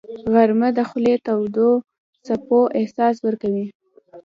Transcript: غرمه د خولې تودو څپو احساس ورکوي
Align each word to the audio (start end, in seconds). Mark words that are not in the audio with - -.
غرمه 0.33 0.69
د 0.77 0.79
خولې 0.89 1.15
تودو 1.25 1.69
څپو 2.25 2.59
احساس 2.79 3.15
ورکوي 3.25 3.65